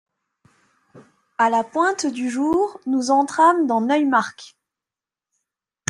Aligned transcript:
À 1.37 1.51
la 1.51 1.63
pointe 1.63 2.07
du 2.07 2.27
jour, 2.31 2.79
nous 2.87 3.11
entrâmes 3.11 3.67
dans 3.67 3.81
Neumark. 3.81 4.57